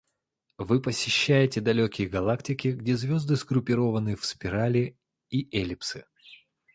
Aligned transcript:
Вы 0.57 0.81
посещаете 0.81 1.61
далекие 1.61 2.07
галактики, 2.09 2.69
где 2.69 2.97
звезды 2.97 3.35
сгруппированы 3.35 4.15
в 4.15 4.25
спирали 4.25 4.97
и 5.29 5.47
эллипсы. 5.55 6.07